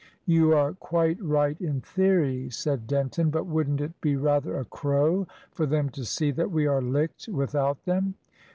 "You 0.25 0.51
are 0.55 0.73
quite 0.73 1.21
right 1.23 1.61
in 1.61 1.79
theory," 1.79 2.49
said 2.49 2.87
Denton; 2.87 3.29
"but 3.29 3.45
wouldn't 3.45 3.81
it 3.81 4.01
be 4.01 4.15
rather 4.15 4.57
a 4.57 4.65
crow 4.65 5.27
for 5.51 5.67
them 5.67 5.89
to 5.91 6.05
see 6.05 6.31
that 6.31 6.49
we 6.49 6.65
are 6.65 6.81
licked 6.81 7.27
without 7.27 7.85
them?" 7.85 8.15